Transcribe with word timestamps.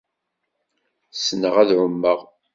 Ssneɣ 1.13 1.55
ad 1.61 1.69
εummeɣ. 1.75 2.19